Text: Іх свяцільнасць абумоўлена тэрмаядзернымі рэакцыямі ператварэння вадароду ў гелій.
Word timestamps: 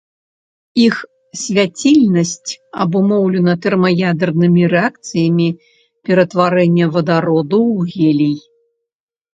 Іх 0.85 0.95
свяцільнасць 1.41 2.51
абумоўлена 2.85 3.53
тэрмаядзернымі 3.67 4.63
рэакцыямі 4.75 5.49
ператварэння 6.09 6.85
вадароду 6.99 7.61
ў 7.77 7.97
гелій. 7.97 8.37